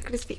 [0.00, 0.38] crispy.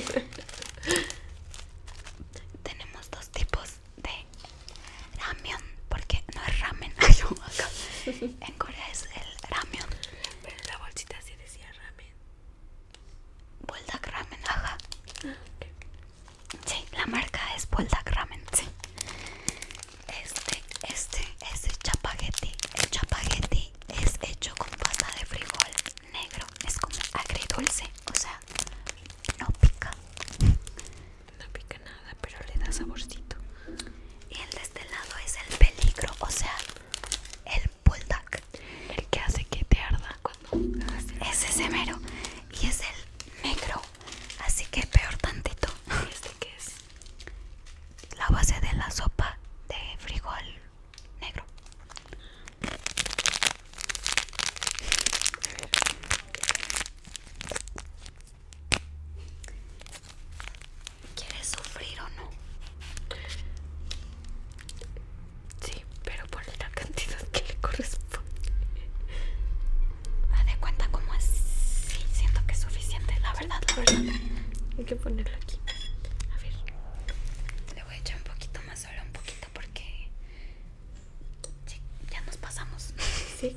[2.62, 4.10] Tenemos dos tipos de
[5.18, 5.56] ramen,
[5.88, 6.92] porque no es ramen.
[6.98, 7.68] Acá.
[8.06, 8.52] En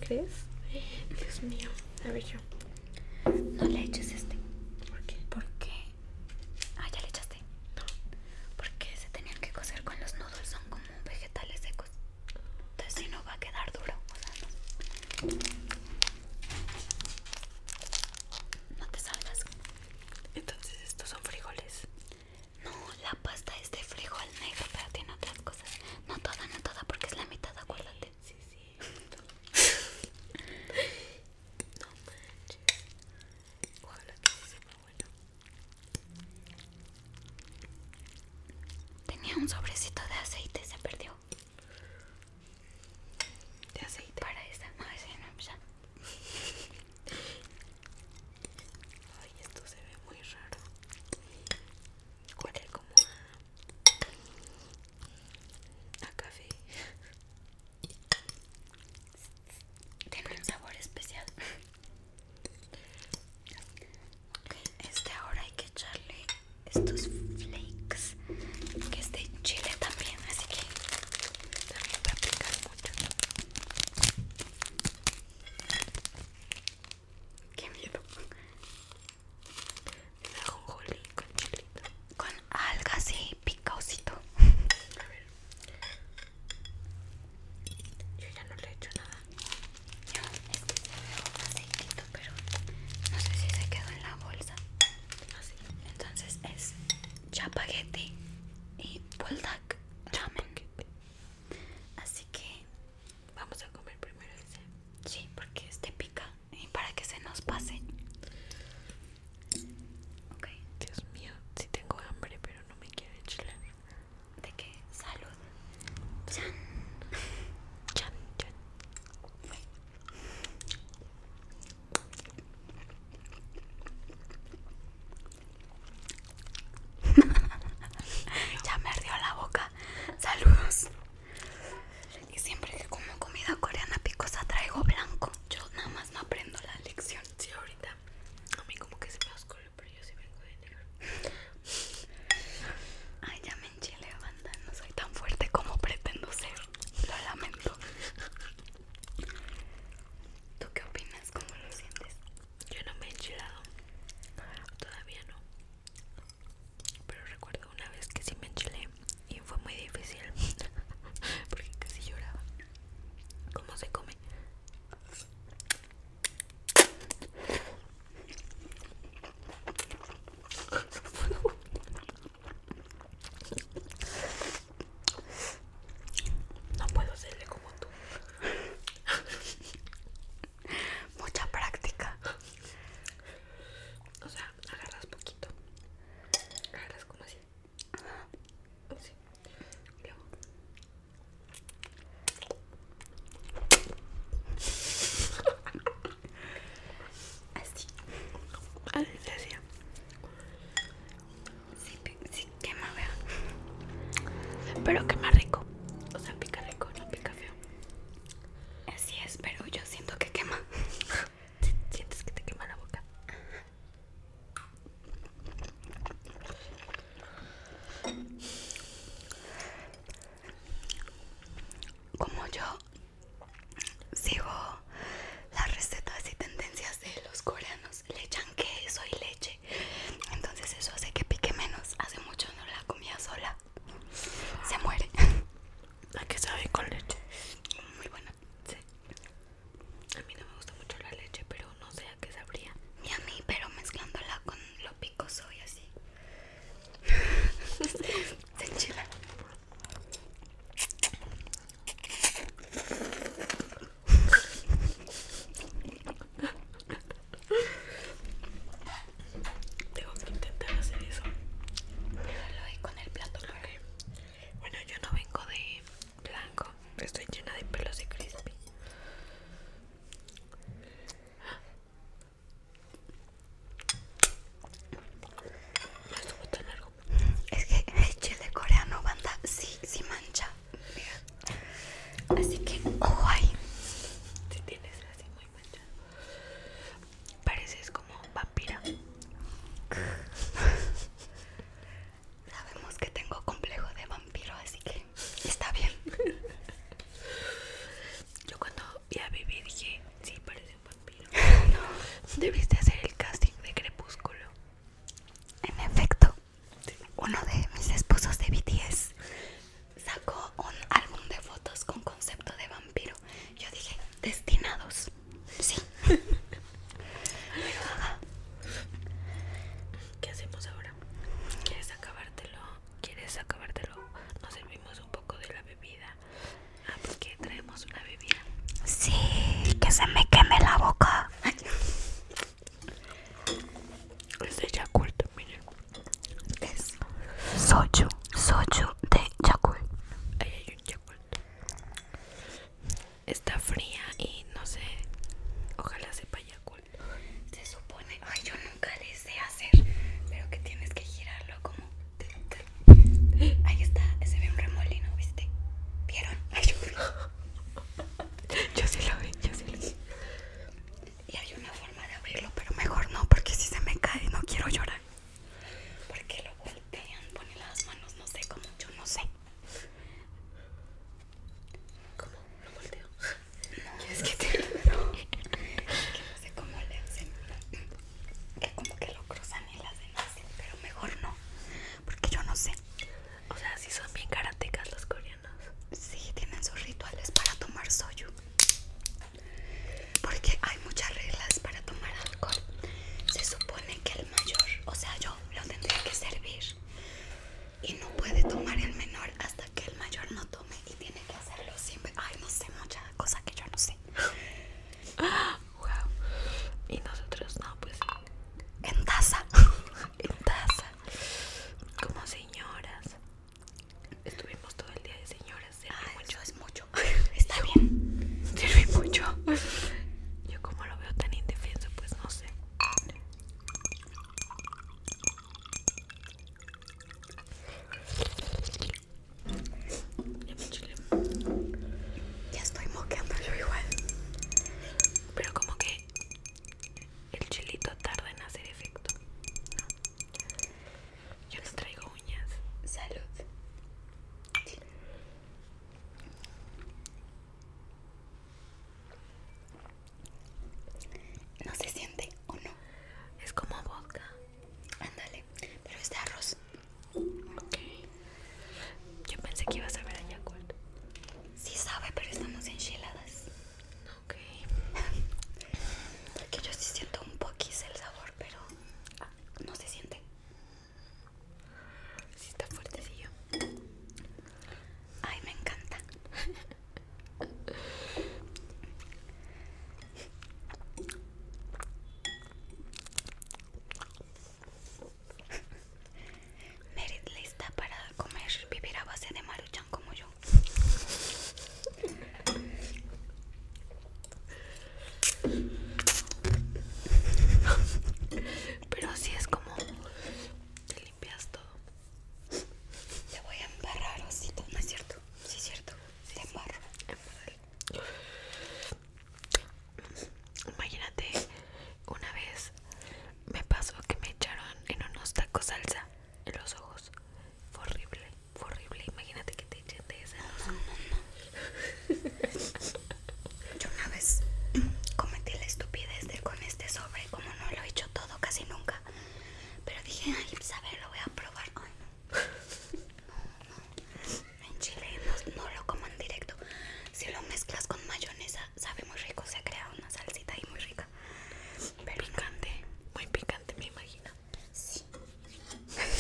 [0.04, 0.46] crees?
[1.18, 1.70] Dios mío,
[2.06, 2.40] a ver yo.
[3.54, 4.03] No le he hecho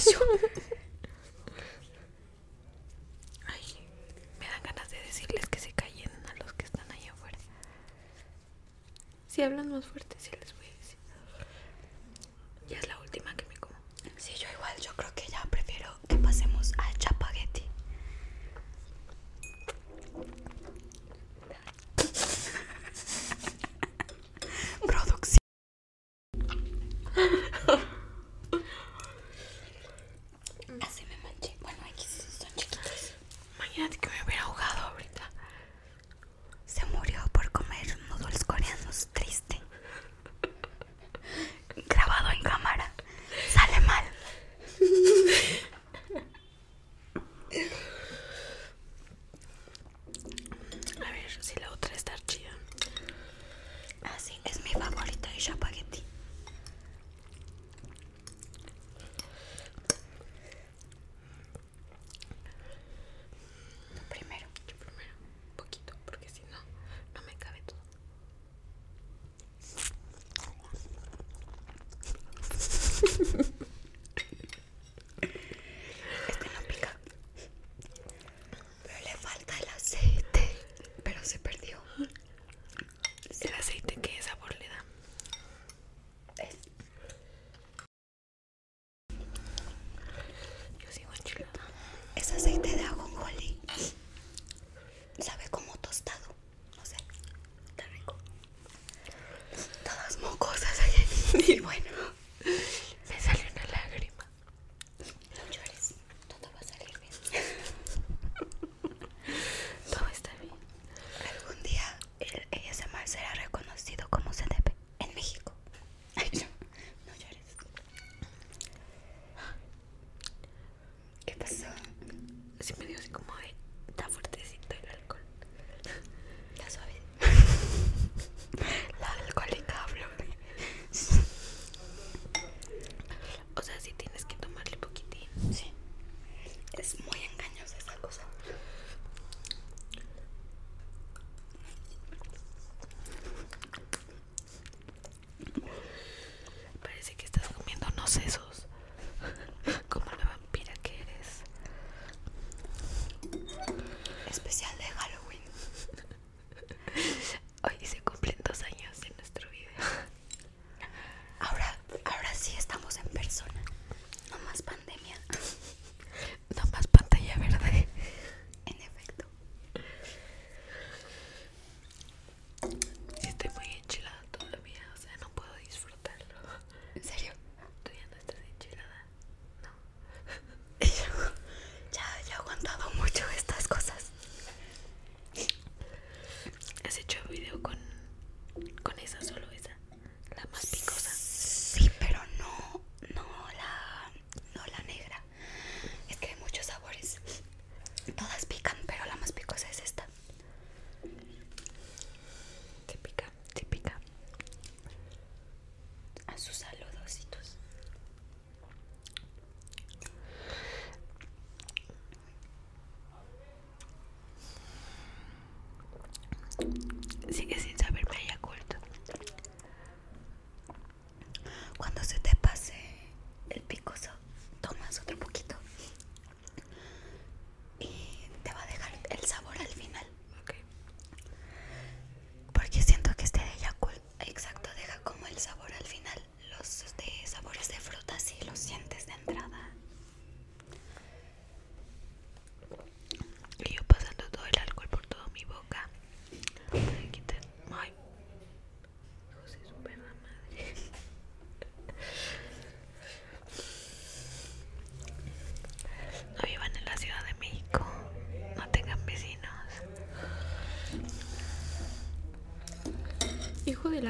[0.03, 0.19] 笑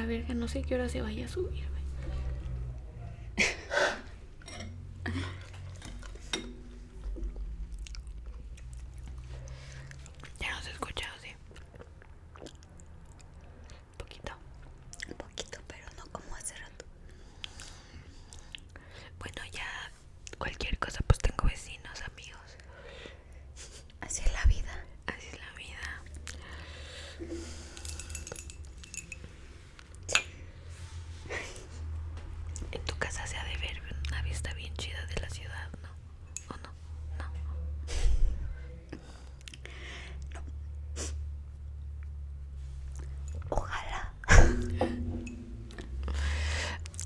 [0.06, 1.73] verga, no sé qué hora se vaya a subir.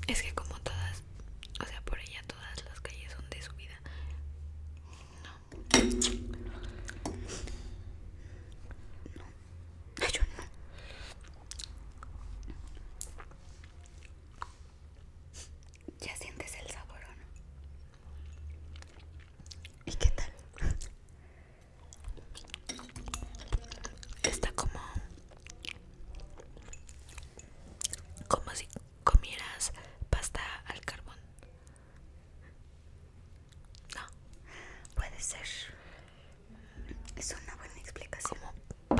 [0.09, 0.48] Es que como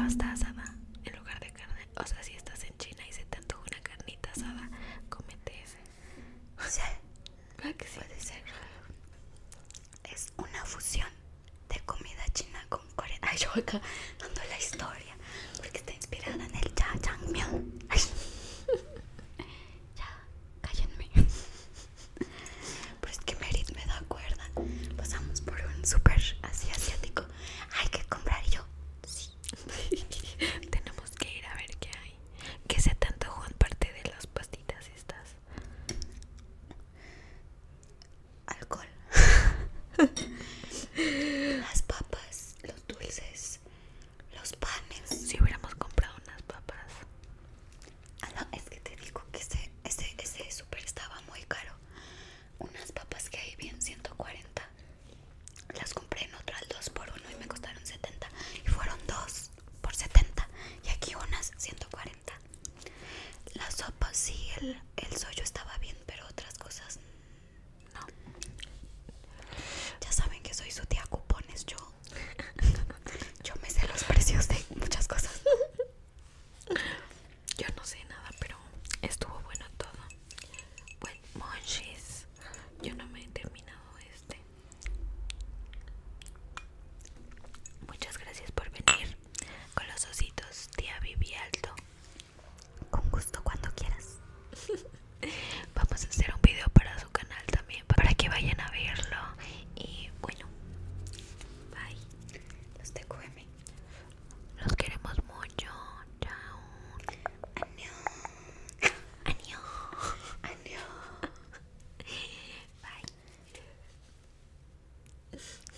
[0.10, 0.64] pasta asada
[1.04, 1.88] en lugar de carne.
[1.96, 4.68] O sea, si estás en China y se te antoja una carnita asada,
[5.08, 5.78] comete ese.
[6.68, 6.82] Sí.
[7.58, 8.00] ¿Verdad que sí?
[8.00, 8.44] Puede ser.
[10.06, 11.10] Es una fusión
[11.70, 13.28] de comida china con coreana.
[13.32, 13.80] Ay, yo acá